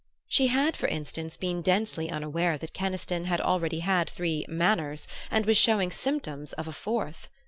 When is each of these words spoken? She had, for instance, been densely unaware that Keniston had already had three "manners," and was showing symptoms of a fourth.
She 0.27 0.47
had, 0.47 0.75
for 0.75 0.87
instance, 0.87 1.37
been 1.37 1.61
densely 1.61 2.09
unaware 2.09 2.57
that 2.57 2.73
Keniston 2.73 3.25
had 3.25 3.39
already 3.39 3.81
had 3.81 4.09
three 4.09 4.45
"manners," 4.49 5.07
and 5.29 5.45
was 5.45 5.59
showing 5.59 5.91
symptoms 5.91 6.53
of 6.53 6.67
a 6.67 6.71
fourth. 6.73 7.27